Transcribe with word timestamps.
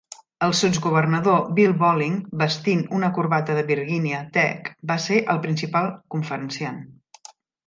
El 0.45 0.53
Sotsgovernador 0.59 1.43
Bill 1.59 1.75
Bolling, 1.83 2.15
vestint 2.43 2.81
una 3.01 3.11
corbata 3.19 3.59
de 3.59 3.67
Virginia 3.69 4.23
Tech, 4.39 4.73
va 4.93 4.99
ser 5.05 5.21
el 5.35 5.43
principal 5.45 5.93
conferenciant. 6.17 6.83